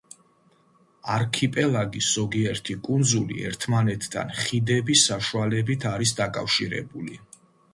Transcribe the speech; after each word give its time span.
არქიპელაგის 1.15 2.07
ზოგიერთი 2.13 2.77
კუნძული 2.87 3.45
ერთმანეთთან 3.51 4.33
ხიდების 4.41 5.05
საშუალებით 5.11 5.87
არის 5.95 6.17
დაკავშირებული. 6.23 7.21